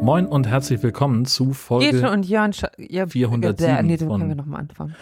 [0.00, 4.28] Moin und herzlich willkommen zu Folge Gete und Jörn ja, 407 äh, Nee, von- können
[4.30, 4.94] wir nochmal anfangen.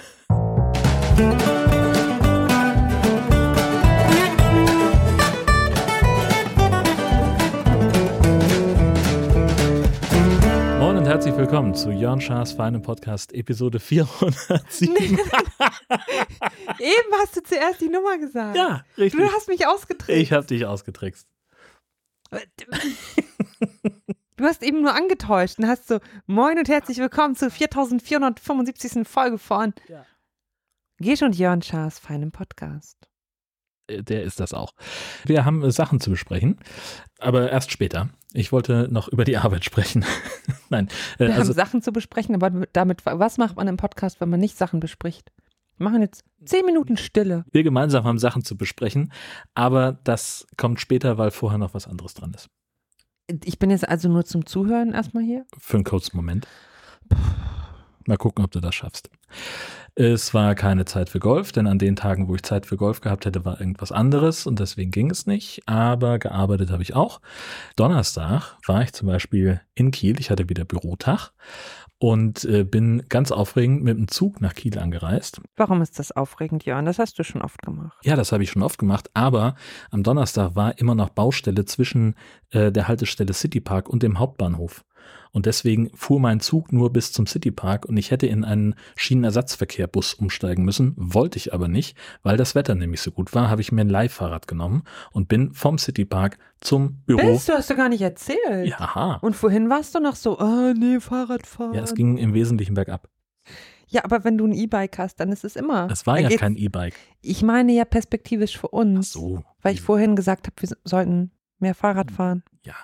[11.06, 14.96] Und herzlich willkommen zu Jörn Schaas feinem Podcast Episode 407.
[14.98, 15.20] Eben
[17.20, 18.56] hast du zuerst die Nummer gesagt.
[18.56, 19.20] Ja, richtig.
[19.20, 20.20] Du hast mich ausgetrickst.
[20.20, 21.28] Ich habe dich ausgetrickst.
[24.36, 29.06] Du hast eben nur angetäuscht und hast so Moin und herzlich willkommen zur 4475.
[29.06, 30.04] Folge von Ja.
[30.98, 33.08] Gesch und Jörn Schaas feinem Podcast.
[33.86, 34.74] Äh, Der ist das auch.
[35.24, 36.58] Wir haben äh, Sachen zu besprechen,
[37.18, 38.08] aber erst später.
[38.32, 40.04] Ich wollte noch über die Arbeit sprechen.
[40.68, 44.20] Nein, äh, Wir also haben Sachen zu besprechen, aber damit, was macht man im Podcast,
[44.20, 45.32] wenn man nicht Sachen bespricht?
[45.78, 47.44] Wir machen jetzt zehn Minuten Stille.
[47.52, 49.12] wir gemeinsam haben Sachen zu besprechen,
[49.54, 52.48] aber das kommt später, weil vorher noch was anderes dran ist.
[53.44, 55.44] Ich bin jetzt also nur zum Zuhören erstmal hier.
[55.58, 56.46] Für einen kurzen Moment.
[58.06, 59.10] Mal gucken, ob du das schaffst.
[59.98, 63.00] Es war keine Zeit für Golf, denn an den Tagen, wo ich Zeit für Golf
[63.00, 65.62] gehabt hätte, war irgendwas anderes und deswegen ging es nicht.
[65.64, 67.22] Aber gearbeitet habe ich auch.
[67.76, 70.20] Donnerstag war ich zum Beispiel in Kiel.
[70.20, 71.32] Ich hatte wieder Bürotag
[71.98, 75.40] und äh, bin ganz aufregend mit dem Zug nach Kiel angereist.
[75.56, 76.84] Warum ist das aufregend, Jörn?
[76.84, 77.96] Das hast du schon oft gemacht.
[78.04, 79.54] Ja, das habe ich schon oft gemacht, aber
[79.90, 82.16] am Donnerstag war immer noch Baustelle zwischen
[82.50, 84.84] äh, der Haltestelle City Park und dem Hauptbahnhof.
[85.36, 88.74] Und deswegen fuhr mein Zug nur bis zum City Park und ich hätte in einen
[88.94, 93.60] Schienenersatzverkehrbus umsteigen müssen, wollte ich aber nicht, weil das Wetter nämlich so gut war, habe
[93.60, 97.32] ich mir ein Leihfahrrad genommen und bin vom City Park zum Büro.
[97.32, 98.66] Bist du, hast du gar nicht erzählt.
[98.66, 99.18] Ja, aha.
[99.20, 101.74] Und vorhin warst du noch so, ah nee, Fahrradfahren.
[101.74, 103.06] ja, es ging im Wesentlichen bergab.
[103.88, 105.86] Ja, aber wenn du ein E-Bike hast, dann ist es immer.
[105.90, 106.94] Es war ja kein E-Bike.
[107.20, 109.12] Ich meine ja perspektivisch für Ach uns.
[109.12, 109.44] so.
[109.60, 112.42] Weil ich vorhin gesagt habe, wir sollten mehr Fahrrad fahren.
[112.62, 112.76] Ja.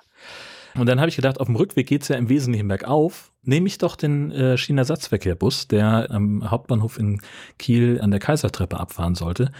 [0.74, 3.32] Und dann habe ich gedacht, auf dem Rückweg geht's ja im Wesentlichen bergauf.
[3.42, 7.20] Nehme ich doch den äh, Schienenersatzverkehrbus, der am Hauptbahnhof in
[7.58, 9.50] Kiel an der Kaisertreppe abfahren sollte.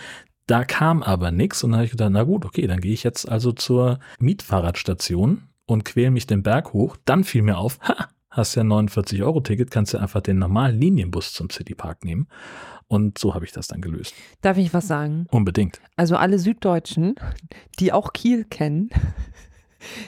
[0.47, 3.05] Da kam aber nichts und dann habe ich gedacht, na gut, okay, dann gehe ich
[3.05, 6.97] jetzt also zur Mietfahrradstation und quäle mich den Berg hoch.
[7.05, 10.81] Dann fiel mir auf, ha, hast ja 49 Euro Ticket, kannst du einfach den normalen
[10.81, 12.29] Linienbus zum Citypark nehmen.
[12.89, 14.15] Und so habe ich das dann gelöst.
[14.43, 15.27] Darf ich was sagen?
[15.31, 15.81] Unbedingt.
[15.97, 17.15] Also alle Süddeutschen,
[17.79, 18.91] die auch Kiel kennen,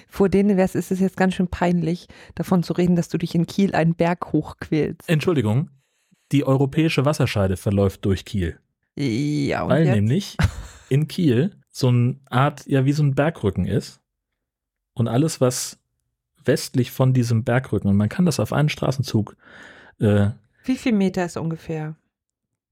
[0.08, 3.34] vor denen wär's, ist es jetzt ganz schön peinlich, davon zu reden, dass du dich
[3.34, 5.08] in Kiel einen Berg hochquälst.
[5.08, 5.70] Entschuldigung,
[6.32, 8.58] die europäische Wasserscheide verläuft durch Kiel.
[8.96, 9.94] Ja, und Weil jetzt?
[9.94, 10.36] nämlich
[10.88, 14.00] in Kiel so eine Art, ja, wie so ein Bergrücken ist.
[14.94, 15.78] Und alles, was
[16.44, 19.36] westlich von diesem Bergrücken, und man kann das auf einen Straßenzug
[19.98, 20.30] äh,
[20.64, 21.96] Wie viel Meter ist ungefähr?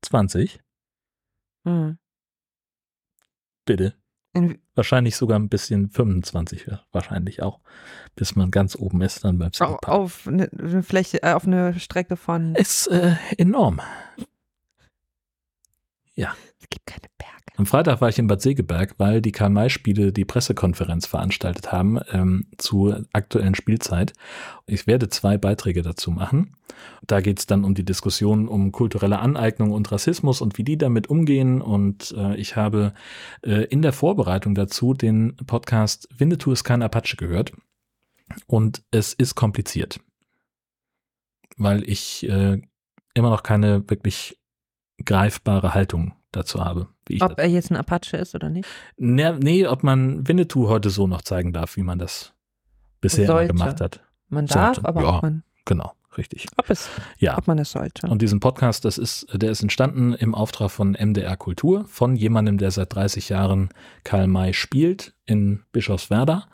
[0.02, 0.60] 20,
[1.64, 1.96] Hm.
[3.64, 3.94] bitte.
[4.34, 7.60] In, Wahrscheinlich sogar ein bisschen 25, ja, wahrscheinlich auch,
[8.16, 9.88] bis man ganz oben ist, dann beim Citypark.
[9.88, 12.54] auf eine, eine Fläche, äh, auf eine Strecke von.
[12.54, 13.80] Ist äh, enorm.
[16.62, 17.11] Es gibt keine.
[17.56, 22.46] Am Freitag war ich in Bad Segeberg, weil die Karl-May-Spiele die Pressekonferenz veranstaltet haben ähm,
[22.56, 24.14] zur aktuellen Spielzeit.
[24.66, 26.56] Ich werde zwei Beiträge dazu machen.
[27.06, 30.78] Da geht es dann um die Diskussion um kulturelle Aneignung und Rassismus und wie die
[30.78, 31.60] damit umgehen.
[31.60, 32.94] Und äh, ich habe
[33.42, 37.52] äh, in der Vorbereitung dazu den Podcast Winnetou ist kein Apache gehört.
[38.46, 40.00] Und es ist kompliziert,
[41.58, 42.62] weil ich äh,
[43.12, 44.40] immer noch keine wirklich
[45.04, 46.88] greifbare Haltung dazu habe.
[47.08, 48.68] Ich Ob er jetzt ein Apache ist oder nicht?
[48.96, 52.32] Nee, nee, ob man Winnetou heute so noch zeigen darf, wie man das
[53.00, 53.52] bisher immer Sollte.
[53.52, 54.00] gemacht hat.
[54.28, 54.88] Man darf, Sollte.
[54.88, 55.16] aber Ja.
[55.16, 56.46] ob, man, Genau, richtig.
[56.56, 56.88] ob, es,
[57.18, 57.36] Ja.
[57.38, 58.06] ob man es sollte.
[58.06, 62.58] Und diesen Podcast, das ist, der ist entstanden im Auftrag von MDR Kultur, von jemandem,
[62.58, 63.68] der seit 30 Jahren
[64.04, 66.46] Karl May spielt in Bischofswerda.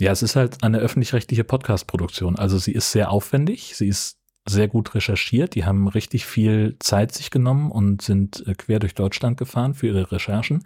[0.00, 2.36] Ja, es ist halt eine öffentlich-rechtliche Podcast-Produktion.
[2.36, 4.17] Also sie ist sehr aufwendig, sie ist
[4.50, 5.54] sehr gut recherchiert.
[5.54, 9.88] Die haben richtig viel Zeit sich genommen und sind äh, quer durch Deutschland gefahren für
[9.88, 10.64] ihre Recherchen.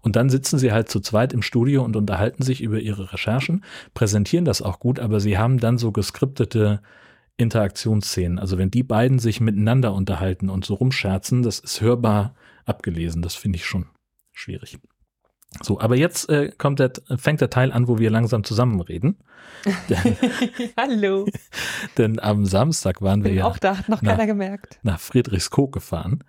[0.00, 3.64] Und dann sitzen sie halt zu zweit im Studio und unterhalten sich über ihre Recherchen,
[3.94, 6.80] präsentieren das auch gut, aber sie haben dann so geskriptete
[7.36, 8.38] Interaktionsszenen.
[8.38, 13.22] Also wenn die beiden sich miteinander unterhalten und so rumscherzen, das ist hörbar abgelesen.
[13.22, 13.86] Das finde ich schon
[14.32, 14.78] schwierig.
[15.60, 19.18] So, aber jetzt äh, kommt der, fängt der Teil an, wo wir langsam zusammenreden.
[19.88, 20.16] denn,
[20.76, 21.26] Hallo.
[21.98, 24.12] denn am Samstag waren wir Bin ja auch da, hat noch Na.
[24.12, 24.78] keiner gemerkt.
[24.82, 26.24] nach Friedrichskoog gefahren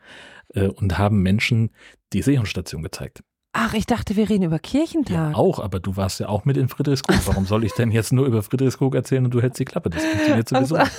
[0.49, 1.71] äh, und haben Menschen
[2.11, 3.23] die Seehundstation gezeigt.
[3.55, 5.35] Ach, ich dachte, wir reden über Ja, Kirchentag.
[5.35, 7.19] auch, aber du warst ja auch mit in Friedrichskoog.
[7.27, 9.91] Warum soll ich denn jetzt nur über Friedrichskoog erzählen und du hältst die Klappe?
[9.91, 10.75] Das funktioniert sowieso.
[10.75, 10.91] Also.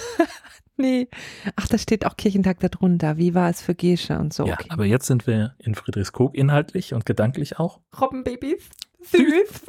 [0.77, 1.09] Nee.
[1.57, 3.17] Ach, da steht auch Kirchentag darunter.
[3.17, 4.45] Wie war es für Gesche und so.
[4.47, 4.67] Ja, okay.
[4.71, 7.81] aber jetzt sind wir in Friedrichskoog inhaltlich und gedanklich auch.
[8.01, 8.69] Robbenbabys.
[9.03, 9.63] Süß.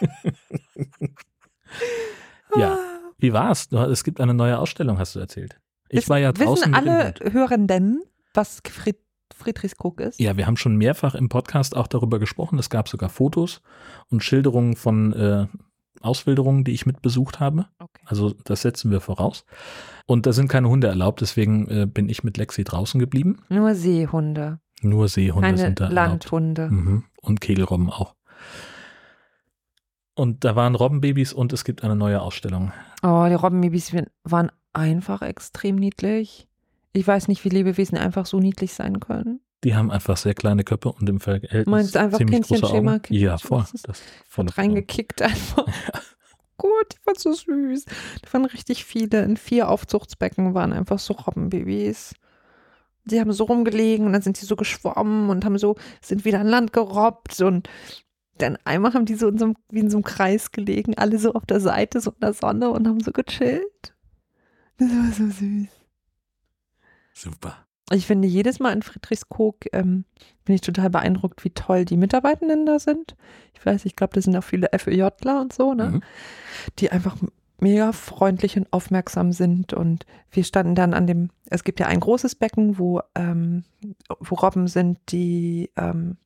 [2.56, 2.78] Ja.
[3.18, 3.68] Wie war's?
[3.68, 5.58] Du- Es gibt eine neue Ausstellung, hast du erzählt.
[5.88, 7.14] Ich Wiss- war ja draußen Wissen alle.
[7.32, 8.98] Hörenden, was Fried
[9.34, 10.20] Friedrichskoog ist?
[10.20, 12.58] Ja, wir haben schon mehrfach im Podcast auch darüber gesprochen.
[12.60, 13.60] Es gab sogar Fotos
[14.08, 15.46] und Schilderungen von äh,
[16.04, 17.66] Auswilderungen, die ich mit besucht habe.
[17.78, 18.02] Okay.
[18.04, 19.44] Also das setzen wir voraus.
[20.06, 23.42] Und da sind keine Hunde erlaubt, deswegen äh, bin ich mit Lexi draußen geblieben.
[23.48, 26.08] Nur Seehunde, Nur Seehunde keine sind da erlaubt.
[26.08, 26.68] Landhunde.
[26.70, 27.04] Mhm.
[27.22, 28.14] Und Kegelrobben auch.
[30.14, 32.72] Und da waren Robbenbabys und es gibt eine neue Ausstellung.
[33.02, 33.92] Oh, die Robbenbabys
[34.22, 36.46] waren einfach extrem niedlich.
[36.92, 39.40] Ich weiß nicht, wie Lebewesen einfach so niedlich sein können.
[39.64, 42.94] Die haben einfach sehr kleine Köpfe und im Verhältnis Meinst du einfach ziemlich große Kindchenschema,
[42.96, 43.14] Augen.
[43.14, 43.64] Ja, voll.
[43.82, 44.02] das
[44.36, 45.66] Hat reingekickt einfach.
[46.58, 47.84] Gut, die waren so süß.
[47.84, 49.22] Die waren richtig viele.
[49.22, 52.14] In vier Aufzuchtsbecken waren einfach so Robbenbabys.
[53.06, 56.40] Die haben so rumgelegen und dann sind die so geschwommen und haben so, sind wieder
[56.40, 57.68] an Land gerobbt und
[58.38, 61.18] dann einmal haben die so in so einem, wie in so einem Kreis gelegen, alle
[61.18, 63.94] so auf der Seite, so in der Sonne und haben so gechillt.
[64.78, 65.68] Das war so süß.
[67.12, 67.63] Super.
[67.90, 70.04] Ich finde jedes Mal in Friedrichskoog ähm,
[70.44, 73.14] bin ich total beeindruckt, wie toll die Mitarbeitenden da sind.
[73.54, 75.90] Ich weiß, ich glaube, das sind auch viele FEJler und so, ne?
[75.90, 76.02] Mhm.
[76.78, 77.16] Die einfach
[77.60, 79.72] mega freundlich und aufmerksam sind.
[79.72, 83.64] Und wir standen dann an dem, es gibt ja ein großes Becken, wo, ähm,
[84.18, 86.16] wo Robben sind, die, ähm,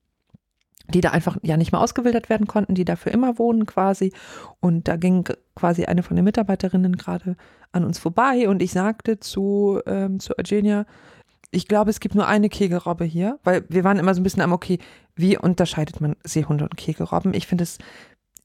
[0.92, 4.12] die da einfach ja nicht mehr ausgewildert werden konnten, die dafür immer wohnen quasi.
[4.60, 7.36] Und da ging quasi eine von den Mitarbeiterinnen gerade
[7.72, 10.86] an uns vorbei und ich sagte zu, ähm, zu Eugenia,
[11.50, 14.42] ich glaube, es gibt nur eine Kegelrobbe hier, weil wir waren immer so ein bisschen
[14.42, 14.78] am, okay,
[15.14, 17.32] wie unterscheidet man Seehunde und Kegelrobben?
[17.34, 17.78] Ich finde es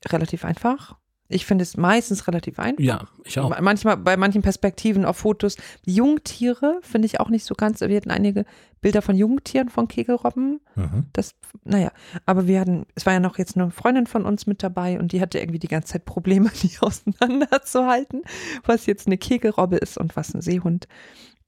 [0.07, 0.95] relativ einfach.
[1.29, 2.83] Ich finde es meistens relativ einfach.
[2.83, 3.49] Ja, ich auch.
[3.49, 5.57] Ma- Manchmal bei manchen Perspektiven auf Fotos.
[5.85, 7.79] Jungtiere finde ich auch nicht so ganz.
[7.81, 8.45] Wir hatten einige
[8.81, 10.59] Bilder von Jungtieren von Kegelrobben.
[10.75, 11.05] Mhm.
[11.13, 11.33] Das,
[11.63, 11.91] naja,
[12.25, 15.11] aber wir hatten, es war ja noch jetzt eine Freundin von uns mit dabei und
[15.11, 18.21] die hatte irgendwie die ganze Zeit Probleme, die auseinanderzuhalten,
[18.65, 20.87] was jetzt eine Kegelrobbe ist und was ein Seehund.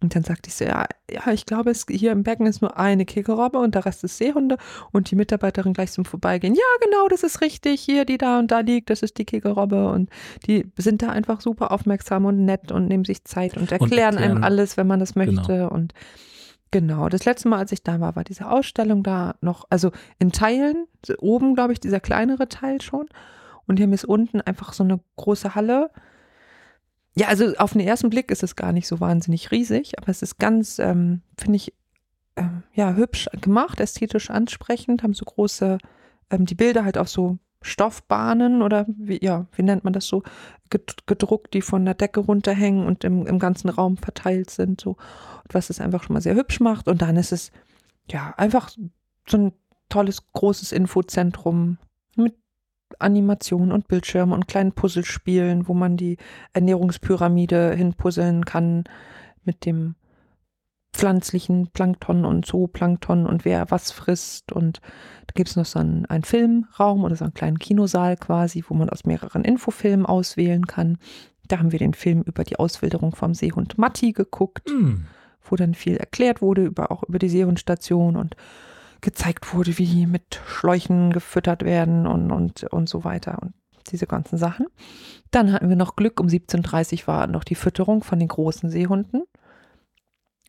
[0.01, 2.77] Und dann sagte ich so, ja, ja, ich glaube, es, hier im Becken ist nur
[2.77, 4.57] eine Kegelrobbe und der Rest ist Seehunde.
[4.91, 8.51] Und die Mitarbeiterin gleich zum Vorbeigehen, ja, genau, das ist richtig, hier, die da und
[8.51, 9.89] da liegt, das ist die Kegelrobbe.
[9.89, 10.09] Und
[10.47, 14.31] die sind da einfach super aufmerksam und nett und nehmen sich Zeit und erklären, erklären-
[14.33, 15.25] einem alles, wenn man das Genau.
[15.33, 15.69] möchte.
[15.69, 15.93] Und
[16.71, 20.33] Genau, das letzte Mal, als ich da war, war diese Ausstellung da noch, also in
[20.33, 20.87] Teilen,
[21.19, 23.07] oben, glaube ich, dieser kleinere Teil schon.
[23.65, 25.89] Und hier ist unten einfach so eine große Halle.
[27.17, 30.21] Ja, also auf den ersten Blick ist es gar nicht so wahnsinnig riesig, aber es
[30.21, 31.73] ist ganz, ähm, finde ich,
[32.35, 35.77] ähm, ja, hübsch gemacht, ästhetisch ansprechend, haben so große,
[36.29, 40.23] ähm, die Bilder halt auf so Stoffbahnen oder wie, ja, wie nennt man das so,
[40.69, 44.97] ged- gedruckt, die von der Decke runterhängen und im, im ganzen Raum verteilt sind, so
[45.49, 46.87] was es einfach schon mal sehr hübsch macht.
[46.87, 47.51] Und dann ist es
[48.11, 48.69] ja einfach
[49.27, 49.53] so ein
[49.89, 51.77] tolles, großes Infozentrum
[52.99, 56.17] Animationen und Bildschirmen und kleinen Puzzlespielen, wo man die
[56.53, 58.83] Ernährungspyramide hinpuzzeln kann
[59.43, 59.95] mit dem
[60.93, 64.51] pflanzlichen Plankton und Zooplankton und wer was frisst.
[64.51, 64.79] Und
[65.27, 68.73] da gibt es noch so einen, einen Filmraum oder so einen kleinen Kinosaal quasi, wo
[68.75, 70.97] man aus mehreren Infofilmen auswählen kann.
[71.47, 75.05] Da haben wir den Film über die Auswilderung vom Seehund Matti geguckt Hm.
[75.41, 78.35] wo dann viel erklärt wurde, über, auch über die Seehundstation und
[79.01, 83.53] gezeigt wurde, wie die mit Schläuchen gefüttert werden und, und, und so weiter und
[83.91, 84.67] diese ganzen Sachen.
[85.31, 88.69] Dann hatten wir noch Glück, um 17.30 Uhr war noch die Fütterung von den großen
[88.69, 89.23] Seehunden.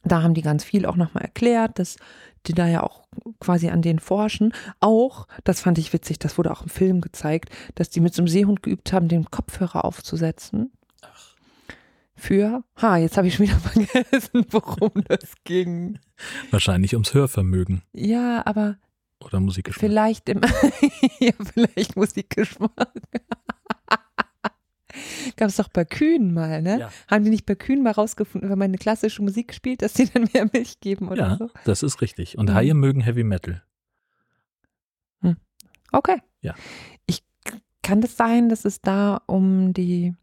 [0.04, 1.96] Da haben die ganz viel auch nochmal erklärt, dass
[2.46, 3.02] die da ja auch
[3.40, 4.52] quasi an denen forschen.
[4.78, 8.22] Auch, das fand ich witzig, das wurde auch im Film gezeigt, dass die mit so
[8.22, 10.70] einem Seehund geübt haben, den Kopfhörer aufzusetzen.
[12.16, 15.98] Für, ha, jetzt habe ich schon wieder vergessen, worum das ging.
[16.50, 18.78] Wahrscheinlich ums Hörvermögen Ja, aber
[19.22, 19.80] oder Musikgeschmack.
[19.80, 20.40] vielleicht im,
[21.20, 22.72] ja, vielleicht Musikgeschmack.
[25.36, 26.78] Gab es doch bei Kühen mal, ne?
[26.80, 26.90] Ja.
[27.10, 30.08] Haben die nicht bei Kühen mal rausgefunden, wenn man eine klassische Musik spielt, dass die
[30.10, 31.50] dann mehr Milch geben oder Ja, so?
[31.64, 32.38] das ist richtig.
[32.38, 32.54] Und Mhm.
[32.54, 33.62] Haie mögen Heavy Metal.
[35.92, 36.20] Okay.
[36.40, 36.54] Ja.
[37.06, 37.22] Ich
[37.82, 40.14] kann das sein, dass es da um die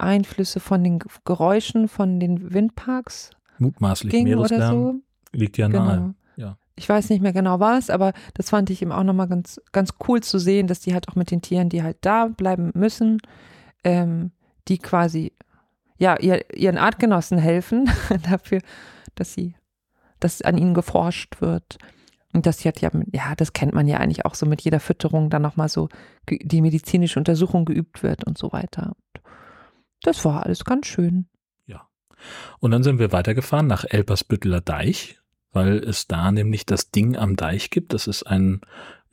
[0.00, 5.02] Einflüsse von den Geräuschen von den Windparks Mutmaßlich ging oder Meereslärm
[5.32, 5.38] so?
[5.38, 5.96] liegt ja nahe.
[5.96, 6.14] Genau.
[6.36, 6.56] Ja.
[6.76, 9.94] Ich weiß nicht mehr genau was, aber das fand ich eben auch nochmal ganz, ganz
[10.08, 13.18] cool zu sehen, dass die halt auch mit den Tieren, die halt da bleiben müssen,
[13.84, 14.32] ähm,
[14.68, 15.32] die quasi
[15.98, 17.90] ja ihr, ihren Artgenossen helfen
[18.30, 18.60] dafür,
[19.14, 19.54] dass sie,
[20.18, 21.78] dass an ihnen geforscht wird.
[22.32, 25.30] Und das hat ja, ja, das kennt man ja eigentlich auch so mit jeder Fütterung
[25.30, 25.88] dann nochmal so
[26.30, 28.94] die medizinische Untersuchung geübt wird und so weiter.
[30.02, 31.26] Das war alles ganz schön.
[32.58, 35.18] Und dann sind wir weitergefahren nach Elpersbütteler Deich,
[35.52, 37.92] weil es da nämlich das Ding am Deich gibt.
[37.92, 38.60] Das ist ein,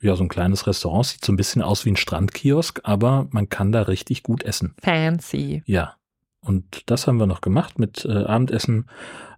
[0.00, 3.48] ja, so ein kleines Restaurant, sieht so ein bisschen aus wie ein Strandkiosk, aber man
[3.48, 4.74] kann da richtig gut essen.
[4.82, 5.62] Fancy.
[5.66, 5.94] Ja.
[6.40, 8.88] Und das haben wir noch gemacht mit äh, Abendessen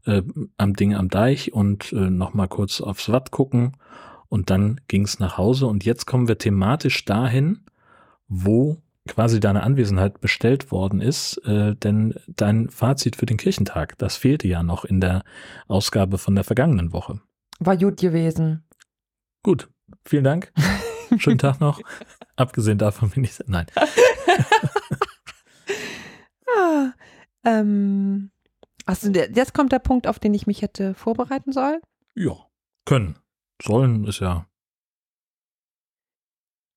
[0.04, 0.22] äh,
[0.58, 3.76] am Ding am Deich und äh, nochmal kurz aufs Watt gucken.
[4.28, 5.66] Und dann ging es nach Hause.
[5.66, 7.64] Und jetzt kommen wir thematisch dahin,
[8.28, 14.16] wo quasi deine Anwesenheit bestellt worden ist, äh, denn dein Fazit für den Kirchentag, das
[14.16, 15.24] fehlte ja noch in der
[15.66, 17.20] Ausgabe von der vergangenen Woche.
[17.58, 18.64] War gut gewesen.
[19.42, 19.68] Gut,
[20.04, 20.52] vielen Dank.
[21.18, 21.80] Schönen Tag noch.
[22.36, 23.36] Abgesehen davon bin ich.
[23.46, 23.66] Nein.
[26.56, 26.92] ah,
[27.44, 28.30] ähm,
[28.86, 31.80] also jetzt kommt der Punkt, auf den ich mich hätte vorbereiten sollen.
[32.14, 32.36] Ja,
[32.84, 33.18] können.
[33.60, 34.46] Sollen ist ja.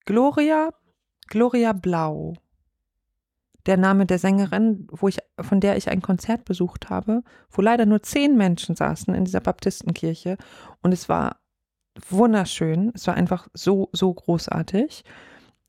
[0.04, 0.70] Gloria
[1.28, 2.34] Gloria Blau,
[3.66, 7.86] der Name der Sängerin, wo ich, von der ich ein Konzert besucht habe, wo leider
[7.86, 10.36] nur zehn Menschen saßen in dieser Baptistenkirche.
[10.82, 11.36] Und es war
[12.08, 12.92] wunderschön.
[12.94, 15.04] Es war einfach so, so großartig.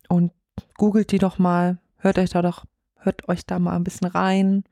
[0.09, 0.31] Und
[0.77, 2.65] googelt die doch mal, hört euch da doch,
[2.97, 4.63] hört euch da mal ein bisschen rein.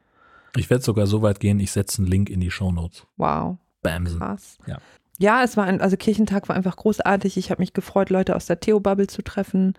[0.56, 3.08] Ich werde sogar so weit gehen, ich setze einen Link in die Show Notes.
[3.18, 3.58] Wow.
[3.82, 4.20] Bamsen.
[4.20, 4.58] Krass.
[4.68, 4.78] Ja.
[5.20, 7.38] Ja, es war ein, also Kirchentag war einfach großartig.
[7.38, 9.76] Ich habe mich gefreut, Leute aus der Theo-Bubble zu treffen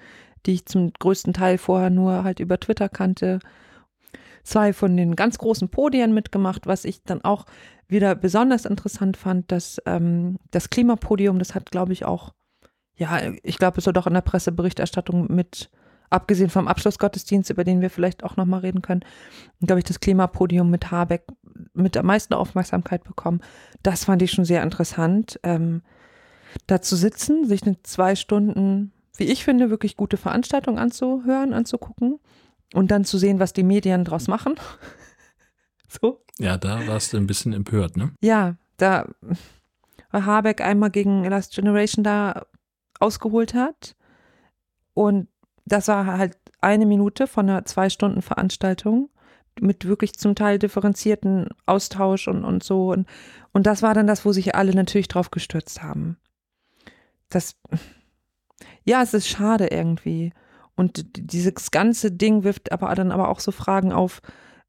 [0.46, 3.38] die ich zum größten Teil vorher nur halt über Twitter kannte.
[4.42, 7.46] Zwei von den ganz großen Podien mitgemacht, was ich dann auch
[7.88, 12.34] wieder besonders interessant fand, dass ähm, das Klimapodium, das hat, glaube ich, auch,
[12.96, 15.70] ja, ich glaube, es wird auch in der Presseberichterstattung mit,
[16.10, 19.04] abgesehen vom Abschlussgottesdienst, über den wir vielleicht auch nochmal reden können,
[19.60, 21.24] glaube ich, das Klimapodium mit Habeck
[21.72, 23.40] mit der meisten Aufmerksamkeit bekommen.
[23.82, 25.40] Das fand ich schon sehr interessant.
[25.42, 25.82] Ähm,
[26.66, 32.18] da zu sitzen, sich eine zwei Stunden wie ich finde, wirklich gute Veranstaltung anzuhören, anzugucken
[32.72, 34.54] und dann zu sehen, was die Medien draus machen.
[35.88, 36.22] so.
[36.38, 38.12] Ja, da warst du ein bisschen empört, ne?
[38.20, 39.06] Ja, da
[40.12, 42.46] Habeck einmal gegen Last Generation da
[42.98, 43.96] ausgeholt hat
[44.94, 45.28] und
[45.64, 49.10] das war halt eine Minute von einer zwei Stunden Veranstaltung
[49.60, 52.90] mit wirklich zum Teil differenzierten Austausch und, und so.
[52.90, 53.06] Und,
[53.52, 56.16] und das war dann das, wo sich alle natürlich drauf gestürzt haben.
[57.28, 57.56] Das,
[58.84, 60.32] ja, es ist schade irgendwie.
[60.76, 64.20] Und dieses ganze Ding wirft aber dann aber auch so Fragen auf,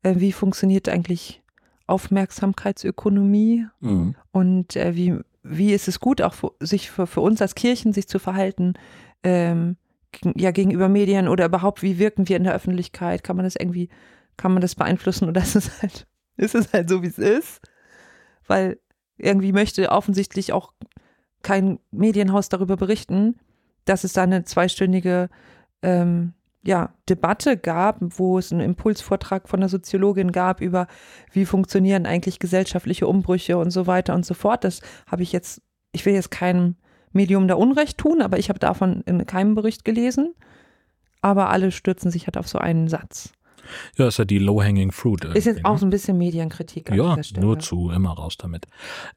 [0.04, 1.42] äh, wie funktioniert eigentlich
[1.88, 4.16] Aufmerksamkeitsökonomie mhm.
[4.32, 7.94] und äh, wie, wie ist es gut, auch für, sich für, für uns als Kirchen
[7.94, 8.74] sich zu verhalten,
[9.24, 9.78] ähm,
[10.36, 13.24] ja, gegenüber Medien oder überhaupt, wie wirken wir in der Öffentlichkeit?
[13.24, 13.90] Kann man das irgendwie,
[14.38, 16.08] kann man das beeinflussen oder ist es halt,
[16.38, 17.62] ist es halt so, wie es ist?
[18.48, 18.80] Weil
[19.18, 20.74] irgendwie möchte offensichtlich auch
[21.42, 23.40] kein Medienhaus darüber berichten,
[23.86, 25.30] dass es da eine zweistündige
[25.82, 30.88] ähm, ja, Debatte gab, wo es einen Impulsvortrag von der Soziologin gab über,
[31.32, 34.64] wie funktionieren eigentlich gesellschaftliche Umbrüche und so weiter und so fort.
[34.64, 35.62] Das habe ich jetzt,
[35.92, 36.76] ich will jetzt keinem
[37.12, 40.34] Medium da Unrecht tun, aber ich habe davon in keinem Bericht gelesen.
[41.22, 43.32] Aber alle stürzen sich halt auf so einen Satz.
[43.96, 45.26] Ja, ist ja die low-hanging fruit.
[45.26, 45.80] Ist jetzt auch ne?
[45.80, 46.92] so ein bisschen Medienkritik.
[46.92, 48.68] Ja, nur zu, immer raus damit.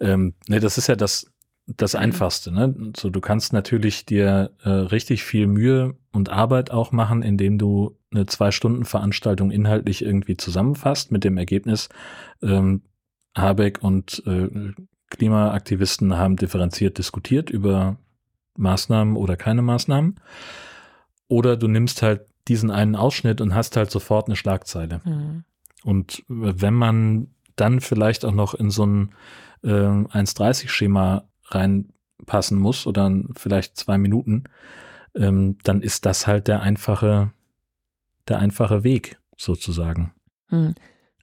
[0.00, 1.30] Ähm, ne, das ist ja das,
[1.76, 2.00] das mhm.
[2.00, 2.52] Einfachste.
[2.52, 2.92] Ne?
[2.96, 7.96] So, du kannst natürlich dir äh, richtig viel Mühe und Arbeit auch machen, indem du
[8.10, 11.88] eine Zwei-Stunden-Veranstaltung inhaltlich irgendwie zusammenfasst mit dem Ergebnis,
[12.42, 12.82] ähm,
[13.36, 14.72] Habeck und äh,
[15.10, 17.96] Klimaaktivisten haben differenziert diskutiert über
[18.56, 20.16] Maßnahmen oder keine Maßnahmen.
[21.28, 25.00] Oder du nimmst halt diesen einen Ausschnitt und hast halt sofort eine Schlagzeile.
[25.04, 25.44] Mhm.
[25.84, 29.10] Und wenn man dann vielleicht auch noch in so ein
[29.62, 34.44] äh, 1,30-Schema reinpassen muss oder vielleicht zwei Minuten,
[35.14, 37.32] ähm, dann ist das halt der einfache,
[38.28, 40.12] der einfache Weg sozusagen.
[40.48, 40.74] Hm.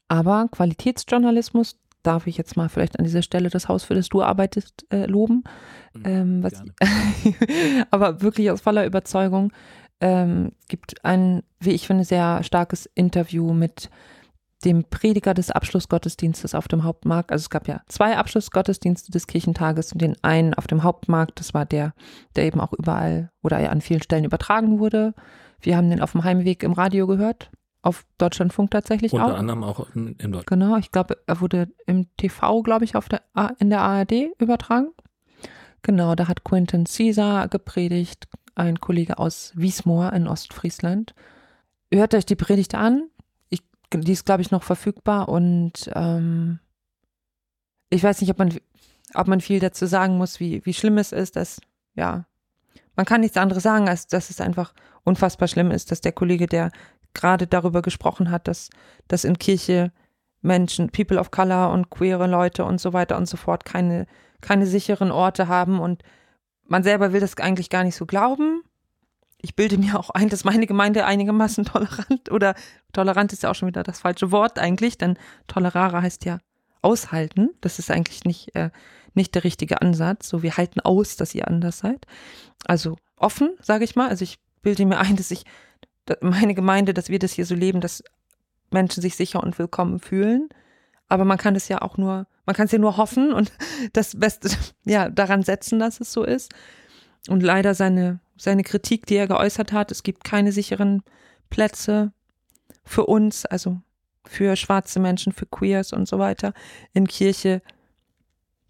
[0.07, 4.21] Aber Qualitätsjournalismus darf ich jetzt mal vielleicht an dieser Stelle das Haus, für das du
[4.21, 5.43] arbeitest, äh, loben.
[5.93, 6.63] Mhm, ähm, was,
[7.91, 9.51] aber wirklich aus voller Überzeugung
[10.01, 13.89] ähm, gibt ein, wie ich finde, sehr starkes Interview mit
[14.63, 17.31] dem Prediger des Abschlussgottesdienstes auf dem Hauptmarkt.
[17.31, 21.53] Also es gab ja zwei Abschlussgottesdienste des Kirchentages und den einen auf dem Hauptmarkt, das
[21.53, 21.93] war der,
[22.35, 25.13] der eben auch überall oder an vielen Stellen übertragen wurde.
[25.59, 29.29] Wir haben den auf dem Heimweg im Radio gehört, auf Deutschlandfunk tatsächlich Unter auch.
[29.29, 30.47] Unter anderem auch in, in Deutschland.
[30.47, 33.21] Genau, ich glaube, er wurde im TV, glaube ich, auf der,
[33.59, 34.89] in der ARD übertragen.
[35.81, 41.13] Genau, da hat Quentin Caesar gepredigt, ein Kollege aus Wiesmoor in Ostfriesland.
[41.93, 43.09] Hört euch die Predigt an,
[44.01, 46.59] die ist, glaube ich, noch verfügbar und ähm,
[47.89, 48.53] ich weiß nicht, ob man,
[49.13, 51.61] ob man viel dazu sagen muss, wie, wie schlimm es ist, dass,
[51.95, 52.25] ja,
[52.95, 54.73] man kann nichts anderes sagen, als dass es einfach
[55.03, 56.71] unfassbar schlimm ist, dass der Kollege, der
[57.13, 58.69] gerade darüber gesprochen hat, dass,
[59.07, 59.91] dass in Kirche
[60.41, 64.05] Menschen, People of Color und queere Leute und so weiter und so fort keine,
[64.41, 66.03] keine sicheren Orte haben und
[66.67, 68.63] man selber will das eigentlich gar nicht so glauben.
[69.45, 72.55] Ich bilde mir auch ein, dass meine Gemeinde einigermaßen tolerant oder
[72.93, 76.39] tolerant ist ja auch schon wieder das falsche Wort eigentlich, denn tolerare heißt ja
[76.81, 77.51] aushalten.
[77.61, 78.71] Das ist eigentlich nicht, äh,
[79.13, 80.29] nicht der richtige Ansatz.
[80.29, 82.07] So, wir halten aus, dass ihr anders seid.
[82.65, 84.09] Also offen, sage ich mal.
[84.09, 85.43] Also ich bilde mir ein, dass ich
[86.21, 88.03] meine Gemeinde, dass wir das hier so leben, dass
[88.71, 90.49] Menschen sich sicher und willkommen fühlen.
[91.07, 93.51] Aber man kann es ja auch nur, man kann es ja nur hoffen und
[93.93, 94.49] das Beste,
[94.85, 96.51] ja, daran setzen, dass es so ist.
[97.27, 101.03] Und leider seine, seine Kritik, die er geäußert hat, es gibt keine sicheren
[101.49, 102.11] Plätze
[102.83, 103.79] für uns, also
[104.25, 106.53] für schwarze Menschen, für Queers und so weiter
[106.93, 107.61] in Kirche,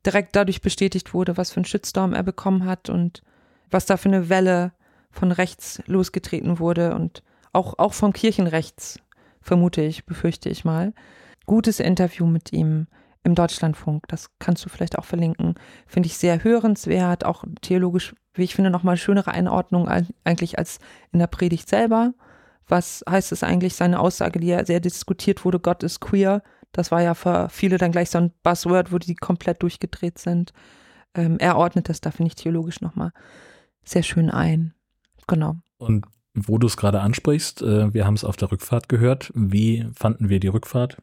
[0.05, 3.24] direkt dadurch bestätigt wurde, was für einen Shitstorm er bekommen hat und
[3.72, 4.74] was da für eine Welle
[5.10, 9.00] von rechts losgetreten wurde und auch, auch vom Kirchenrechts,
[9.41, 10.93] vermute ich, befürchte ich mal.
[11.45, 12.88] Gutes Interview mit ihm
[13.25, 15.55] im Deutschlandfunk, das kannst du vielleicht auch verlinken.
[15.88, 19.89] Finde ich sehr hörenswert, auch theologisch, wie ich finde, nochmal schönere Einordnung
[20.24, 20.79] eigentlich als
[21.12, 22.13] in der Predigt selber.
[22.67, 26.91] Was heißt es eigentlich, seine Aussage, die ja sehr diskutiert wurde, Gott ist queer, das
[26.91, 30.51] war ja für viele dann gleich so ein Buzzword, wo die komplett durchgedreht sind.
[31.15, 33.12] Ähm, er ordnet das da, finde ich, theologisch nochmal
[33.84, 34.74] sehr schön ein.
[35.27, 35.55] Genau.
[35.77, 39.32] Und wo du es gerade ansprichst, äh, wir haben es auf der Rückfahrt gehört.
[39.34, 40.98] Wie fanden wir die Rückfahrt?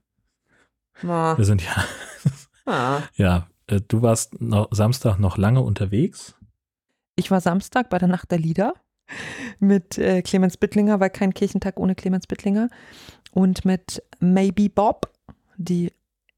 [1.00, 1.36] Na.
[1.38, 6.34] Wir sind ja, ja, äh, du warst noch, Samstag noch lange unterwegs.
[7.16, 8.74] Ich war Samstag bei der Nacht der Lieder
[9.58, 12.68] mit äh, Clemens Bittlinger, weil kein Kirchentag ohne Clemens Bittlinger.
[13.32, 15.12] Und mit Maybe Bob,
[15.56, 15.92] die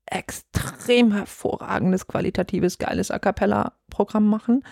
[0.06, 4.64] extrem hervorragendes, qualitatives, geiles A Cappella-Programm machen.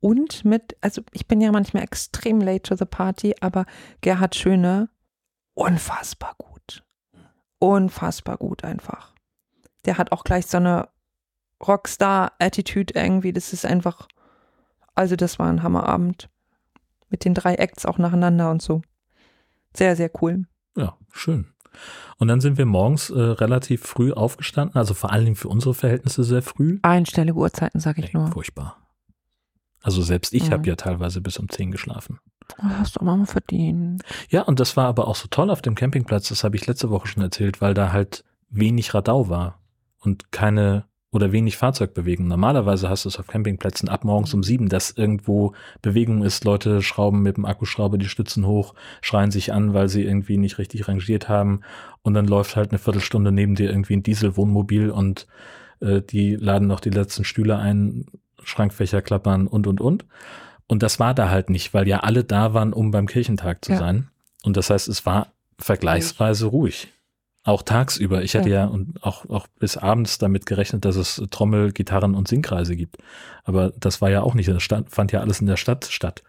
[0.00, 3.66] Und mit, also ich bin ja manchmal extrem late to the party, aber
[4.00, 4.88] Gerhard Schöne,
[5.54, 6.84] unfassbar gut.
[7.58, 9.15] Unfassbar gut einfach.
[9.86, 10.88] Der hat auch gleich so eine
[11.66, 13.32] Rockstar-Attitude irgendwie.
[13.32, 14.08] Das ist einfach,
[14.94, 16.28] also das war ein Hammerabend.
[17.08, 18.82] Mit den drei Acts auch nacheinander und so.
[19.74, 20.46] Sehr, sehr cool.
[20.76, 21.46] Ja, schön.
[22.18, 25.74] Und dann sind wir morgens äh, relativ früh aufgestanden, also vor allen Dingen für unsere
[25.74, 26.78] Verhältnisse sehr früh.
[26.82, 28.28] Einstellige Uhrzeiten, sag ich Ey, nur.
[28.32, 28.78] Furchtbar.
[29.82, 30.52] Also selbst ich Mhm.
[30.52, 32.18] habe ja teilweise bis um 10 geschlafen.
[32.58, 34.02] Oh, hast du auch mal verdient.
[34.30, 36.90] Ja, und das war aber auch so toll auf dem Campingplatz, das habe ich letzte
[36.90, 39.60] Woche schon erzählt, weil da halt wenig Radau war
[40.00, 42.28] und keine oder wenig Fahrzeugbewegung.
[42.28, 46.82] Normalerweise hast du es auf Campingplätzen ab morgens um sieben, dass irgendwo Bewegung ist, Leute
[46.82, 50.88] schrauben mit dem Akkuschrauber die Stützen hoch, schreien sich an, weil sie irgendwie nicht richtig
[50.88, 51.60] rangiert haben
[52.02, 55.26] und dann läuft halt eine Viertelstunde neben dir irgendwie ein Dieselwohnmobil und
[55.80, 58.06] äh, die laden noch die letzten Stühle ein,
[58.42, 60.04] Schrankfächer klappern und und und.
[60.68, 63.72] Und das war da halt nicht, weil ja alle da waren, um beim Kirchentag zu
[63.72, 63.78] Ja.
[63.78, 64.08] sein.
[64.44, 66.88] Und das heißt, es war vergleichsweise ruhig.
[67.46, 68.22] Auch tagsüber.
[68.22, 72.26] Ich hatte ja, und auch, auch bis abends damit gerechnet, dass es Trommel, Gitarren und
[72.26, 72.96] Singkreise gibt.
[73.44, 75.84] Aber das war ja auch nicht in der Stadt, fand ja alles in der Stadt
[75.84, 76.24] statt.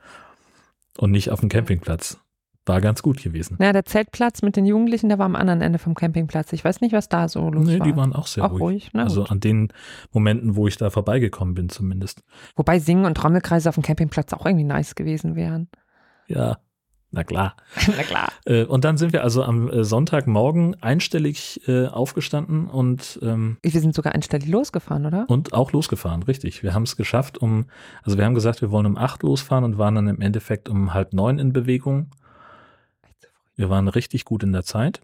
[0.96, 2.20] Und nicht auf dem Campingplatz.
[2.68, 3.56] War ganz gut gewesen.
[3.60, 6.52] Na, der Zeltplatz mit den Jugendlichen, der war am anderen Ende vom Campingplatz.
[6.54, 7.88] Ich weiß nicht, was da so los Nee, war.
[7.88, 8.62] die waren auch sehr auch ruhig.
[8.62, 8.90] ruhig.
[8.94, 9.32] Na also gut.
[9.32, 9.70] an den
[10.12, 12.24] Momenten, wo ich da vorbeigekommen bin, zumindest.
[12.56, 15.70] Wobei Singen und Trommelkreise auf dem Campingplatz auch irgendwie nice gewesen wären.
[16.28, 16.58] Ja,
[17.12, 17.56] na klar.
[17.88, 18.30] Na klar.
[18.46, 23.72] Äh, und dann sind wir also am äh, Sonntagmorgen einstellig äh, aufgestanden und, ähm, Wir
[23.82, 25.26] sind sogar einstellig losgefahren, oder?
[25.30, 26.64] und auch losgefahren, richtig.
[26.64, 27.68] Wir haben es geschafft, um,
[28.04, 30.94] also wir haben gesagt, wir wollen um acht losfahren und waren dann im Endeffekt um
[30.94, 32.12] halb neun in Bewegung.
[33.56, 35.02] Wir waren richtig gut in der Zeit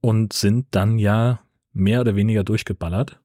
[0.00, 1.40] und sind dann ja
[1.72, 3.20] mehr oder weniger durchgeballert.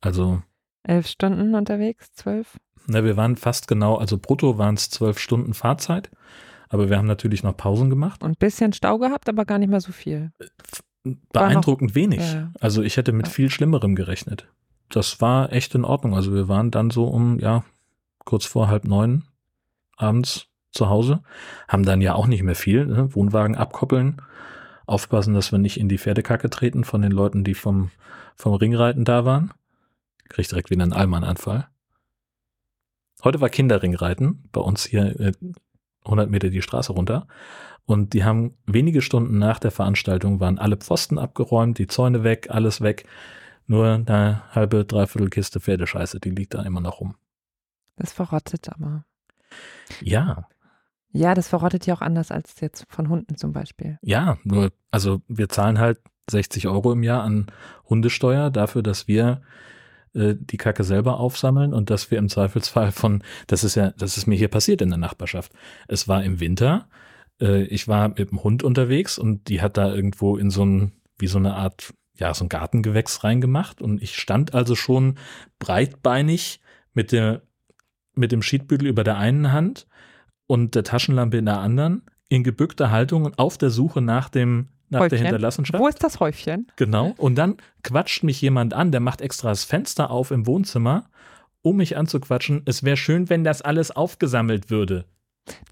[0.00, 0.42] Also,
[0.82, 2.56] Elf Stunden unterwegs, zwölf.
[2.86, 6.10] Na, wir waren fast genau, also brutto waren es zwölf Stunden Fahrzeit,
[6.68, 8.22] aber wir haben natürlich noch Pausen gemacht.
[8.22, 10.32] Und ein bisschen Stau gehabt, aber gar nicht mal so viel.
[11.32, 12.20] Beeindruckend wenig.
[12.20, 12.50] Ja.
[12.60, 13.32] Also ich hätte mit Ja.
[13.32, 14.48] viel Schlimmerem gerechnet.
[14.88, 16.14] Das war echt in Ordnung.
[16.14, 17.64] Also wir waren dann so um, ja,
[18.24, 19.24] kurz vor halb neun
[19.96, 21.22] abends zu Hause,
[21.68, 23.14] haben dann ja auch nicht mehr viel, ne?
[23.14, 24.20] Wohnwagen abkoppeln,
[24.84, 27.90] aufpassen, dass wir nicht in die Pferdekacke treten von den Leuten, die vom,
[28.34, 29.52] vom Ringreiten da waren.
[30.28, 31.68] Krieg direkt wieder einen Allmann-Anfall.
[33.24, 35.32] Heute war Kinderringreiten, bei uns hier äh,
[36.04, 37.26] 100 Meter die Straße runter.
[37.84, 42.48] Und die haben wenige Stunden nach der Veranstaltung waren alle Pfosten abgeräumt, die Zäune weg,
[42.50, 43.06] alles weg.
[43.66, 47.16] Nur eine halbe, dreiviertel Kiste Pferdescheiße, die liegt da immer noch rum.
[47.96, 49.04] Das verrottet aber.
[50.00, 50.48] Ja,
[51.12, 53.98] Ja, das verrottet ja auch anders als jetzt von Hunden zum Beispiel.
[54.02, 55.98] ja, nur, also wir zahlen halt
[56.28, 57.46] 60 Euro im Jahr an
[57.88, 59.42] Hundesteuer dafür, dass wir
[60.16, 64.16] äh, die Kacke selber aufsammeln und dass wir im Zweifelsfall von, das ist ja, das
[64.16, 65.52] ist mir hier passiert in der Nachbarschaft.
[65.88, 66.88] Es war im Winter,
[67.40, 70.92] äh, ich war mit dem Hund unterwegs und die hat da irgendwo in so einen
[71.18, 73.80] wie so eine Art, ja, so ein Gartengewächs reingemacht.
[73.80, 75.18] Und ich stand also schon
[75.58, 76.60] breitbeinig
[76.92, 77.42] mit der,
[78.14, 79.86] mit dem Schiedbügel über der einen Hand
[80.46, 84.68] und der Taschenlampe in der anderen, in gebückter Haltung und auf der Suche nach dem,
[84.88, 85.18] nach der Häufchen.
[85.26, 85.78] Hinterlassenschaft.
[85.82, 86.66] Wo ist das Häufchen?
[86.76, 87.14] Genau.
[87.16, 91.08] Und dann quatscht mich jemand an, der macht extra das Fenster auf im Wohnzimmer,
[91.62, 92.62] um mich anzuquatschen.
[92.66, 95.04] Es wäre schön, wenn das alles aufgesammelt würde.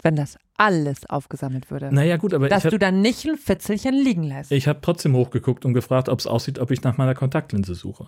[0.01, 1.93] Wenn das alles aufgesammelt würde.
[1.93, 4.51] Naja, gut, aber Dass ich du habe dann nicht ein Fitzelchen liegen lässt.
[4.51, 8.07] ich hab trotzdem hochgeguckt und gefragt, ob es aussieht, ob ich nach meiner Kontaktlinse suche.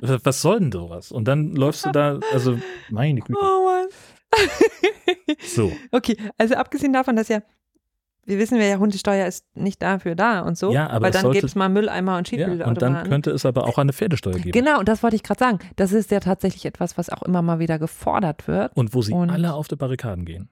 [0.00, 1.12] Was was soll denn sowas?
[1.12, 2.58] Und dann läufst du da, also
[2.90, 3.38] meine Güte.
[3.40, 3.86] oh Mann.
[5.44, 5.72] So.
[5.90, 7.42] Okay, also abgesehen davon, dass ja,
[8.24, 10.72] wir wissen ja, Hundesteuer ist nicht dafür da und so.
[10.72, 13.66] Ja, aber weil dann gibt es mal Mülleimer und Ja, und dann könnte es aber
[13.66, 14.52] auch eine Pferdesteuer geben.
[14.52, 15.58] Genau, und das wollte ich gerade sagen.
[15.76, 18.76] Das ist ja tatsächlich etwas, was auch immer mal wieder gefordert wird.
[18.76, 20.48] Und wo sie Und- alle auf die Barrikaden gehen.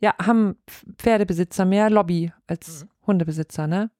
[0.00, 0.56] Ja, haben
[0.98, 2.88] Pferdebesitzer mehr Lobby als Mhm.
[3.06, 3.90] Hundebesitzer, ne?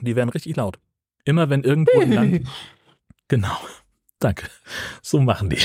[0.00, 0.78] Die werden richtig laut.
[1.24, 2.48] Immer wenn irgendwo im Land.
[3.28, 3.56] Genau.
[4.20, 4.46] Danke.
[5.02, 5.58] So machen die.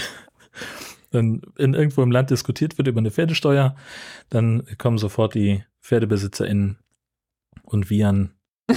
[1.12, 3.76] Wenn in irgendwo im Land diskutiert wird über eine Pferdesteuer,
[4.30, 6.78] dann kommen sofort die PferdebesitzerInnen
[7.63, 8.34] und wiehern.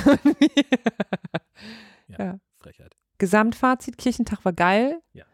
[2.09, 2.39] Ja, Ja.
[2.59, 2.97] Frechheit.
[3.19, 5.01] Gesamtfazit, Kirchentag war geil.
[5.15, 5.25] Ja.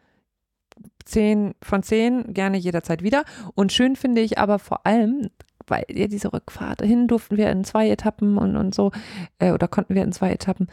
[1.04, 3.24] Zehn von zehn, gerne jederzeit wieder.
[3.54, 5.30] Und schön finde ich aber vor allem,
[5.66, 8.92] weil ja diese Rückfahrt, dahin durften wir in zwei Etappen und, und so,
[9.38, 10.68] äh, oder konnten wir in zwei Etappen.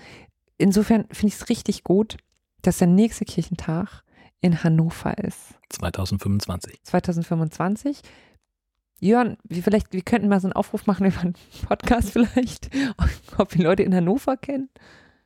[0.57, 2.17] Insofern finde ich es richtig gut,
[2.61, 4.03] dass der nächste Kirchentag
[4.41, 5.55] in Hannover ist.
[5.69, 6.83] 2025.
[6.83, 8.01] 2025.
[8.99, 11.35] Jörn, wir vielleicht, wir könnten mal so einen Aufruf machen über einen
[11.67, 12.69] Podcast vielleicht,
[13.37, 14.69] ob wir Leute in Hannover kennen.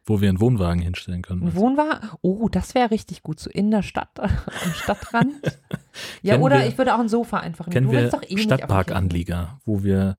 [0.04, 1.44] Wo wir einen Wohnwagen hinstellen können.
[1.44, 2.10] Ein Wohnwagen?
[2.22, 5.36] Oh, das wäre richtig gut, so in der Stadt, am Stadtrand.
[6.24, 7.88] ja, Kennen oder wir- ich würde auch ein Sofa einfach nehmen.
[7.88, 10.16] Kennen wir doch eh Stadtparkanlieger, wo wir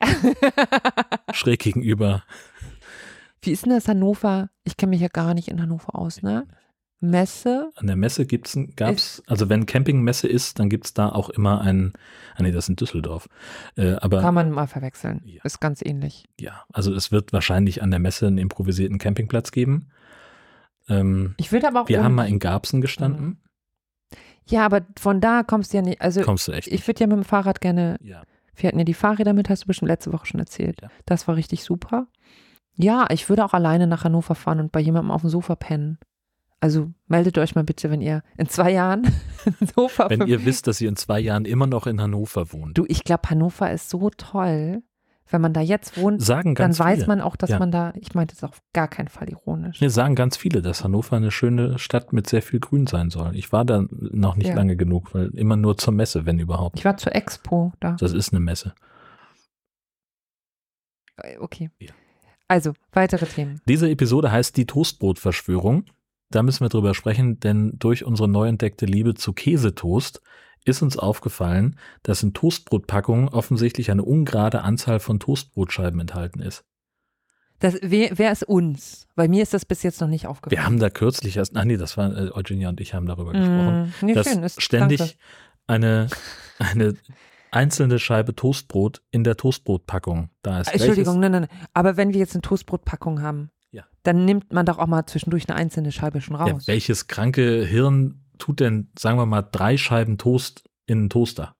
[1.32, 2.22] schräg gegenüber.
[3.42, 4.50] Wie ist denn das Hannover?
[4.62, 6.46] Ich kenne mich ja gar nicht in Hannover aus, ne?
[7.02, 7.70] Messe?
[7.76, 11.60] An der Messe gibt's, ein- gab's, also wenn Campingmesse ist, dann gibt's da auch immer
[11.60, 11.92] ein,
[12.36, 13.28] ah nee, das ist in Düsseldorf.
[13.76, 15.20] Äh, aber Kann man mal verwechseln.
[15.24, 15.42] Ja.
[15.44, 16.26] Ist ganz ähnlich.
[16.40, 19.88] ja, also es wird wahrscheinlich an der Messe einen improvisierten Campingplatz geben.
[20.88, 21.88] Ähm, Ich würde aber auch.
[21.88, 23.38] wir um- haben mal in Garbsen gestanden.
[24.48, 26.00] Ja, aber von da kommst du ja nicht.
[26.00, 28.22] Also, Kommst du echt ich würde ja mit dem Fahrrad gerne Ja.
[28.54, 30.82] Wir hatten ja die Fahrräder mit, hast du bestimmt letzte Woche schon erzählt.
[30.82, 30.90] Ja.
[31.06, 32.06] Das war richtig super.
[32.74, 35.98] Ja, ich würde auch alleine nach Hannover fahren und bei jemandem auf dem Sofa pennen.
[36.62, 39.02] Also meldet euch mal bitte, wenn ihr in zwei Jahren
[39.60, 42.78] ein Sofa Wenn ihr wisst, dass ihr in zwei Jahren immer noch in Hannover wohnt.
[42.78, 44.82] Du, ich glaube, Hannover ist so toll.
[45.28, 47.06] Wenn man da jetzt wohnt, sagen dann weiß viele.
[47.08, 47.58] man auch, dass Ja.
[47.58, 49.80] man da, ich meinte es auf gar keinen Fall ironisch.
[49.80, 53.34] Wir sagen ganz viele, dass Hannover eine schöne Stadt mit sehr viel Grün sein soll.
[53.34, 54.54] Ich war da noch nicht Ja.
[54.54, 56.78] lange genug, weil immer nur zur Messe, wenn überhaupt.
[56.78, 57.96] Ich war zur Expo da.
[57.98, 58.74] Das ist eine Messe.
[61.16, 61.70] Äh, Okay.
[61.80, 61.90] Ja.
[62.46, 63.60] Also, weitere Themen.
[63.66, 65.86] Diese Episode heißt die Toastbrotverschwörung.
[66.32, 70.20] Da müssen wir drüber sprechen, denn durch unsere neu entdeckte Liebe zu Käsetoast
[70.64, 76.64] ist uns aufgefallen, dass in Toastbrotpackungen offensichtlich eine ungerade Anzahl von Toastbrotscheiben enthalten ist.
[77.58, 79.06] Das, wer, wer ist uns?
[79.14, 80.58] Bei mir ist das bis jetzt noch nicht aufgefallen.
[80.58, 83.32] Wir haben da kürzlich erst, ach nee, das war äh, Eugenia und ich haben darüber
[83.32, 85.14] gesprochen, Mm, nee, dass schön, ist, ständig danke.
[85.68, 86.06] eine,
[86.58, 86.94] eine
[87.52, 90.72] einzelne Scheibe Toastbrot in der Toastbrotpackung da ist.
[90.72, 91.68] Entschuldigung, Welches- nein, nein, nein.
[91.72, 93.84] Aber wenn wir jetzt eine Toastbrotpackung haben, Ja.
[94.04, 96.66] dann nimmt man doch auch mal zwischendurch eine einzelne Scheibe schon Ja, raus.
[96.68, 101.56] welches kranke Hirn tut denn, sagen wir mal, drei Scheiben Toast in einen Toaster?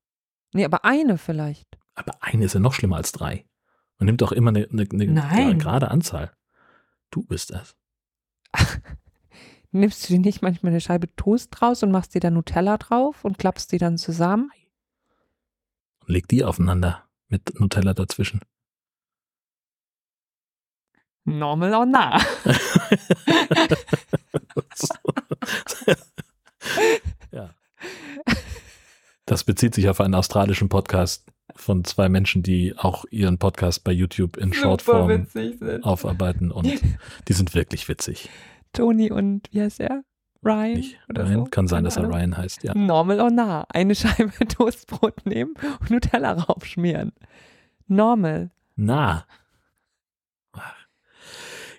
[0.53, 1.79] nee, aber eine vielleicht.
[1.94, 3.46] Aber eine ist ja noch schlimmer als drei.
[3.98, 6.33] Man nimmt doch immer eine, eine, eine gerade Anzahl.
[7.11, 7.75] Du bist das.
[9.70, 13.25] Nimmst du dir nicht manchmal eine Scheibe Toast raus und machst dir da Nutella drauf
[13.25, 14.51] und klappst die dann zusammen?
[16.01, 18.40] Und leg die aufeinander mit Nutella dazwischen.
[21.24, 22.18] Normal or nah.
[27.30, 27.50] ja.
[29.26, 33.92] Das bezieht sich auf einen australischen Podcast von zwei Menschen, die auch ihren Podcast bei
[33.92, 35.28] YouTube in Shortform
[35.82, 36.66] aufarbeiten und
[37.28, 38.28] die sind wirklich witzig.
[38.72, 40.02] Toni und wie heißt er?
[40.44, 40.74] Ryan?
[40.74, 41.44] Nicht oder Ryan?
[41.44, 41.44] so?
[41.44, 42.08] Kann sein, dass er.
[42.08, 42.74] Ryan heißt, ja.
[42.74, 43.64] Normal or nah.
[43.68, 47.12] Eine Scheibe Toastbrot nehmen und Nutella raufschmieren.
[47.87, 48.50] Normal.
[48.74, 49.24] Na.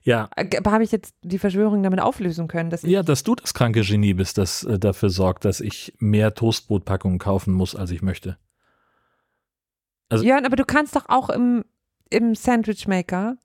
[0.06, 3.36] Ja, Äh, Aber habe ich jetzt die Verschwörung damit auflösen können, dass ja, dass du
[3.36, 7.92] das kranke Genie bist, das äh, dafür sorgt, dass ich mehr Toastbrotpackungen kaufen muss, als
[7.92, 8.38] ich möchte.
[10.10, 11.64] Also- Ja, aber du kannst doch auch im,
[12.10, 13.38] im Sandwich Maker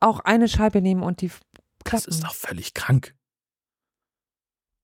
[0.00, 1.40] auch eine Scheibe nehmen und die f-
[1.84, 2.08] Das klappen.
[2.10, 3.14] ist doch völlig krank.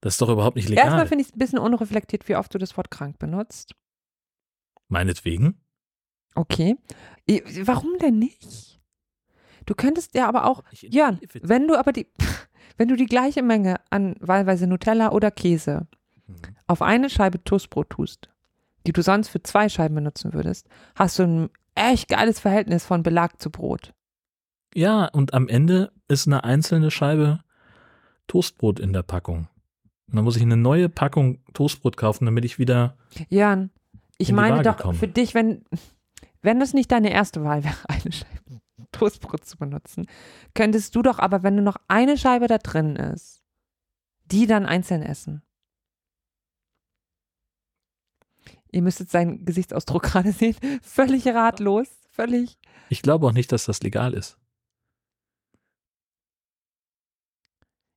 [0.03, 1.07] Das ist doch überhaupt nicht Erstmal legal.
[1.09, 3.75] finde ich es ein bisschen unreflektiert, wie oft du das Wort krank benutzt.
[4.89, 5.61] Meinetwegen.
[6.37, 6.77] Okay.
[7.63, 8.76] Warum denn nicht?
[9.67, 12.07] Du könntest ja aber auch, Jörn, wenn du aber die,
[12.77, 15.87] wenn du die gleiche Menge an wahlweise Nutella oder Käse
[16.29, 16.35] Mhm.
[16.67, 18.29] auf eine Scheibe Toastbrot tust,
[18.85, 23.05] die du sonst für zwei Scheiben benutzen würdest, hast du ein echt geiles Verhältnis von
[23.05, 23.93] Belag zu Brot.
[24.75, 27.41] Ja, und am Ende ist eine einzelne Scheibe
[28.27, 29.49] Toastbrot in der Packung.
[30.09, 32.97] Und dann muss ich eine neue Packung Toastbrot kaufen, damit ich wieder.
[33.29, 33.71] Jörn,
[34.19, 34.99] ich meine Waage doch kommen.
[34.99, 35.65] für dich, wenn,
[36.43, 38.46] wenn das nicht deine erste Wahl wäre, eine Scheibe
[38.97, 40.07] Toastbrot zu benutzen,
[40.55, 43.43] könntest du doch aber, wenn nur noch eine Scheibe da drin ist,
[44.27, 45.43] die dann einzeln essen.
[48.73, 50.57] Ihr müsstet seinen Gesichtsausdruck gerade sehen.
[50.83, 51.89] Völlig ratlos.
[52.11, 52.59] Völlig.
[52.89, 54.39] Ich glaube auch nicht, dass das legal ist.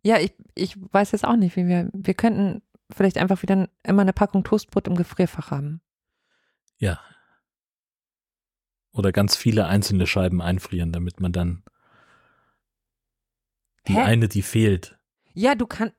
[0.03, 1.89] Ja, ich, ich weiß jetzt auch nicht, wie wir.
[1.93, 5.81] Wir könnten vielleicht einfach wieder immer eine Packung Toastbrot im Gefrierfach haben.
[6.77, 6.99] Ja.
[8.91, 11.63] Oder ganz viele einzelne Scheiben einfrieren, damit man dann
[13.87, 14.01] die Hä?
[14.01, 14.97] eine, die fehlt.
[15.33, 15.95] Ja, du kannst.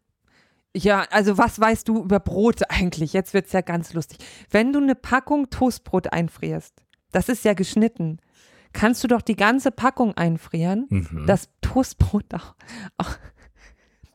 [0.76, 3.12] Ja, also was weißt du über Brot eigentlich?
[3.12, 4.18] Jetzt wird's ja ganz lustig.
[4.50, 6.74] Wenn du eine Packung Toastbrot einfrierst,
[7.12, 8.18] das ist ja geschnitten,
[8.72, 11.26] kannst du doch die ganze Packung einfrieren, Mhm.
[11.26, 12.54] das Toastbrot auch.
[12.98, 13.16] auch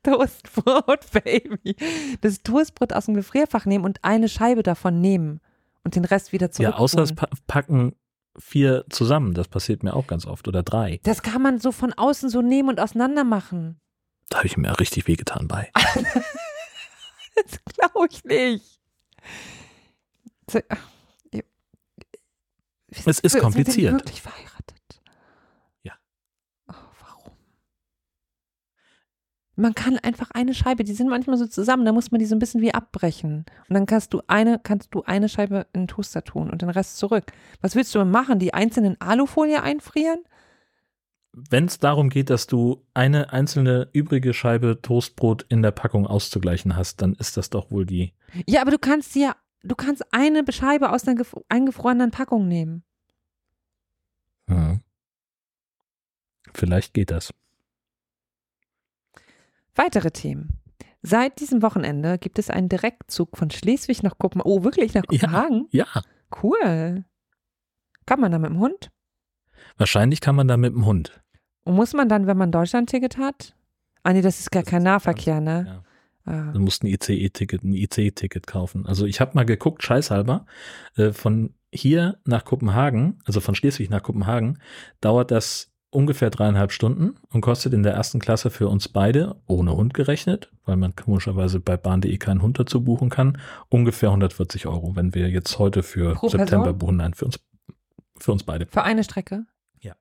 [0.03, 1.75] Toastbrot, Baby.
[2.21, 5.41] Das Toastbrot aus dem Gefrierfach nehmen und eine Scheibe davon nehmen
[5.83, 6.71] und den Rest wieder zurück.
[6.71, 7.95] ja, außer es pa packen
[8.37, 9.33] vier zusammen.
[9.33, 10.47] Das passiert mir auch ganz oft.
[10.47, 10.99] Oder drei.
[11.03, 13.79] Das kann man so von außen so nehmen und auseinander machen.
[14.29, 15.71] Da habe ich mir richtig wehgetan bei.
[17.35, 18.79] Das glaube ich nicht.
[21.31, 21.43] Ihr-
[22.89, 23.91] Es ist Sind kompliziert.
[23.93, 25.01] wirklich verheiratet?
[25.83, 25.93] Ja.
[26.69, 27.33] Oh, warum?
[29.57, 32.35] Man kann einfach eine Scheibe, die sind manchmal so zusammen, da muss man die so
[32.35, 33.45] ein bisschen wie abbrechen.
[33.69, 36.69] Und dann kannst du eine, kannst du eine Scheibe in den Toaster tun und den
[36.69, 37.31] Rest zurück.
[37.61, 38.39] Was willst du machen?
[38.39, 40.19] Die einzelnen Alufolie einfrieren?
[41.31, 46.75] Wenn es darum geht, dass du eine einzelne übrige Scheibe Toastbrot in der Packung auszugleichen
[46.75, 48.13] hast, dann ist das doch wohl die.
[48.47, 52.83] Ja, aber du kannst ja, du kannst eine Scheibe aus einer gef- eingefrorenen Packung nehmen.
[54.47, 54.81] Hm.
[56.53, 57.33] Vielleicht geht das.
[59.75, 60.59] Weitere Themen.
[61.01, 64.51] Seit diesem Wochenende gibt es einen Direktzug von Schleswig nach Kopenhagen.
[64.51, 65.19] Oh, wirklich nach Ja.
[65.19, 65.67] Kopenhagen?
[65.71, 65.85] Ja,
[66.41, 67.05] Cool.
[68.05, 68.89] Kann man da mit dem Hund?
[69.77, 71.21] wahrscheinlich kann man da mit dem Hund.
[71.65, 73.55] Und muss man dann, wenn man Deutschlandticket hat?
[74.03, 75.41] Ah, nee, das ist gar Das kein ist Nahverkehr, Ja.
[75.41, 75.83] ne?
[76.25, 76.51] Ah.
[76.53, 78.85] Du musst ein ICE-Ticket, ein IC-Ticket kaufen.
[78.85, 80.45] Also ich habe mal geguckt, scheißhalber,
[80.95, 84.59] äh, von hier nach Kopenhagen, also von Schleswig nach Kopenhagen,
[85.01, 89.75] dauert das ungefähr dreieinhalb Stunden und kostet in der ersten Klasse für uns beide, ohne
[89.75, 94.95] Hund gerechnet, weil man komischerweise bei bahn.de keinen Hund dazu buchen kann, ungefähr 140 Euro,
[94.95, 96.77] wenn wir jetzt heute für Pro September Person?
[96.77, 96.97] buchen.
[96.97, 97.39] Nein, für uns,
[98.17, 98.67] für uns beide.
[98.67, 99.45] Für eine Strecke?
[99.79, 99.95] Ja.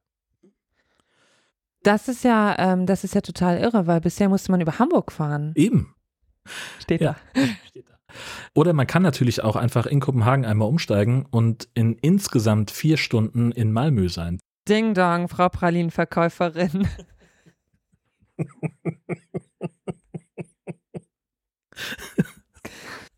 [1.83, 5.13] Das ist ja, ähm, das ist ja total irre, weil bisher musste man über Hamburg
[5.13, 5.53] fahren.
[5.55, 5.95] Eben.
[6.81, 7.17] Steht Ja.
[7.69, 7.95] Steht da.
[8.55, 13.53] Oder man kann natürlich auch einfach in Kopenhagen einmal umsteigen und in insgesamt vier Stunden
[13.53, 14.39] in Malmö sein.
[14.69, 16.89] Ding Dong, Frau Pralinenverkäuferin.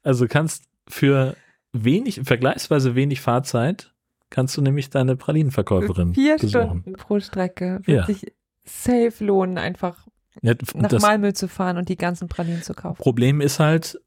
[0.02, 1.36] Also kannst für
[1.72, 3.92] wenig, vergleichsweise wenig Fahrzeit,
[4.30, 6.80] kannst du nämlich deine Pralinenverkäuferin Vier besuchen.
[6.80, 7.80] Stunden pro Strecke.
[7.84, 8.06] Wird Ja.
[8.06, 8.32] sich
[8.64, 10.06] safe lohnen, einfach
[10.42, 13.02] Ja, nach Malmö zu fahren und die ganzen Pralinen zu kaufen.
[13.02, 14.00] Problem ist halt,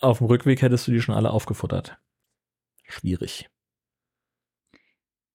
[0.00, 1.98] auf dem Rückweg hättest du die schon alle aufgefuttert.
[2.84, 3.48] Schwierig.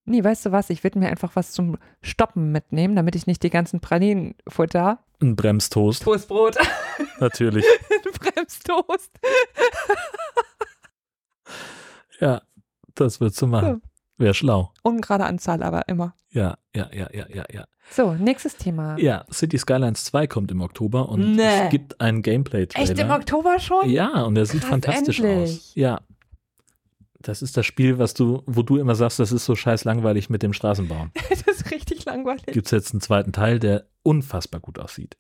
[0.06, 0.70] Nee, weißt du was?
[0.70, 5.00] Ich würde mir einfach was zum Stoppen mitnehmen, damit ich nicht die ganzen Pralinen futter.
[5.22, 6.58] Ein Bremstoast, Toastbrot.
[7.20, 7.66] natürlich.
[8.20, 9.12] Bremstoast.
[12.20, 12.42] Ja,
[12.96, 13.82] das würdest du machen.
[14.18, 14.72] Wäre schlau.
[14.84, 16.14] Ungerade Anzahl, aber immer.
[16.30, 17.66] Ja, ja, ja, ja, ja, ja.
[17.90, 18.98] So, nächstes Thema.
[19.00, 21.64] Ja, City Skylines 2 kommt im Oktober und Nee.
[21.66, 22.90] es gibt einen Gameplay-Trailer.
[22.90, 23.90] Echt im Oktober schon?
[23.90, 25.52] Ja, und der sieht Krass, fantastisch endlich.
[25.52, 25.72] aus.
[25.76, 26.02] Ja.
[27.22, 30.30] Das ist das Spiel, was du, wo du immer sagst, das ist so scheiß langweilig
[30.30, 31.12] mit dem Straßenbauen.
[31.30, 32.46] das ist richtig langweilig.
[32.48, 35.18] Gibt es jetzt einen zweiten Teil, der unfassbar gut aussieht.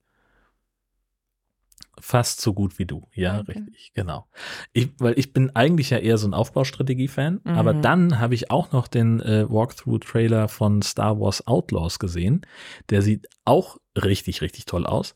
[1.99, 3.07] Fast so gut wie du.
[3.13, 3.51] Ja, Danke.
[3.59, 4.25] richtig, genau.
[4.73, 7.51] Ich, weil ich bin eigentlich ja eher so ein Aufbaustrategie-Fan, Mhm.
[7.51, 12.41] aber dann habe ich auch noch den äh, Walkthrough-Trailer von Star Wars Outlaws gesehen.
[12.89, 15.15] Der sieht auch richtig, richtig toll aus.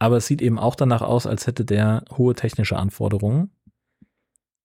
[0.00, 3.52] Aber es sieht eben auch danach aus, als hätte der hohe technische Anforderungen.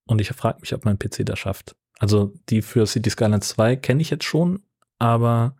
[0.10, 1.76] Und ich frage mich, ob mein PC das schafft.
[2.00, 4.64] Also die für City Skylines 2 kenne ich jetzt schon,
[4.98, 5.56] aber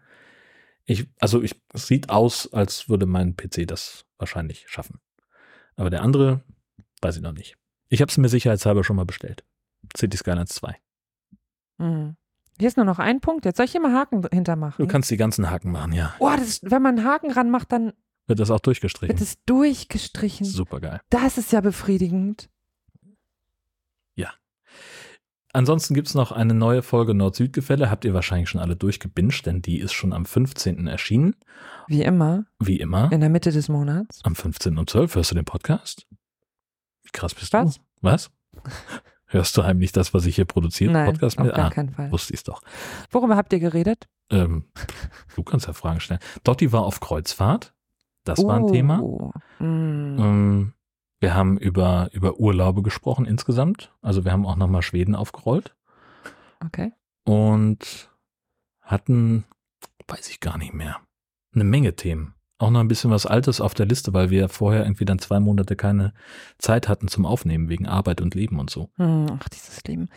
[0.86, 5.00] ich, also ich, es sieht aus, als würde mein PC das wahrscheinlich schaffen.
[5.76, 6.42] Aber der andere,
[7.04, 7.58] weiß ich noch nicht.
[7.90, 9.44] Ich habe es mir sicherheitshalber schon mal bestellt.
[9.96, 10.76] City Skylines 2.
[11.78, 12.16] Mhm.
[12.58, 13.46] Hier ist nur noch ein Punkt.
[13.46, 14.84] Jetzt soll ich hier mal Haken hintermachen.
[14.84, 16.16] Du kannst die ganzen Haken machen, ja.
[16.18, 17.94] Oh, das ist, wenn man einen Haken ranmacht, dann
[18.26, 19.16] Wird das auch durchgestrichen.
[19.16, 20.48] wird es durchgestrichen.
[20.48, 21.02] Super geil.
[21.12, 22.50] Das ist ja befriedigend.
[25.52, 27.90] Ansonsten gibt's noch eine neue Folge Nord-Süd-Gefälle.
[27.90, 30.86] Habt ihr wahrscheinlich schon alle durchgebinged, denn die ist schon am 15.
[30.86, 31.36] erschienen.
[31.88, 33.12] Wie immer, Wie immer.
[33.12, 34.20] in der Mitte des Monats.
[34.24, 34.78] Am 15.
[34.78, 36.06] um 12 hörst du den Podcast?
[37.04, 37.76] Wie krass bist Was?
[37.78, 37.82] du?
[38.02, 38.30] Was?
[39.32, 40.92] Hörst du heimlich das, was ich hier produziere?
[40.92, 41.56] Nein, Podcast auf mit?
[41.56, 42.12] gar Ah, keinen Fall.
[42.12, 42.62] wusste ich's doch.
[43.12, 44.08] Worüber habt ihr geredet?
[44.32, 44.66] Ähm,
[45.36, 46.20] du kannst ja Fragen stellen.
[46.44, 47.74] Dotti war auf Kreuzfahrt.
[48.24, 49.02] Das war ein Thema.
[49.02, 49.32] Oh.
[49.60, 50.18] Mm.
[50.20, 50.74] Ähm,
[51.20, 53.92] wir haben über, über Urlaube gesprochen insgesamt.
[54.02, 55.76] Also wir haben auch nochmal Schweden aufgerollt
[56.66, 56.92] Okay.
[57.26, 58.10] und
[58.82, 59.46] hatten,
[60.08, 60.98] weiß ich gar nicht mehr,
[61.54, 62.34] eine Menge Themen.
[62.58, 65.40] Auch noch ein bisschen was Altes auf der Liste, weil wir vorher irgendwie dann zwei
[65.40, 66.14] Monate keine
[66.58, 68.90] Zeit hatten zum Aufnehmen wegen Arbeit und Leben und so.
[68.98, 70.10] Hm, Ach, dieses Leben.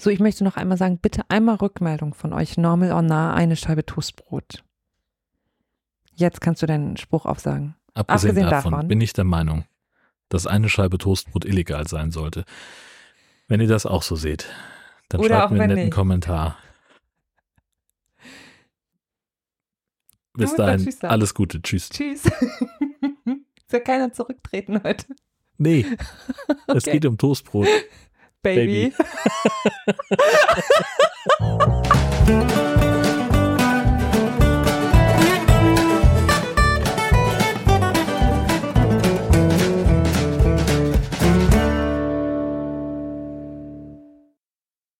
[0.00, 2.56] So, ich möchte noch einmal sagen, bitte einmal Rückmeldung von euch.
[2.56, 4.62] Normal or nah, eine Scheibe Toastbrot.
[6.14, 7.74] Jetzt kannst du deinen Spruch aufsagen.
[7.94, 8.88] Abgesehen, Abgesehen davon, davon.
[8.88, 9.64] bin ich der Meinung,
[10.28, 12.44] dass eine Scheibe Toastbrot illegal sein sollte.
[13.48, 14.46] Wenn ihr das auch so seht,
[15.08, 15.94] dann Oder schreibt mir einen netten nicht.
[15.94, 16.58] Kommentar.
[20.34, 21.62] Bis dahin, alles Gute.
[21.62, 21.88] Tschüss.
[21.88, 22.24] Tschüss.
[23.70, 25.06] Soll keiner zurücktreten heute?
[25.58, 25.86] Nee,
[26.68, 26.92] es Okay.
[26.92, 27.66] geht um Toastbrot.
[28.42, 28.92] Baby.
[31.38, 32.56] Baby.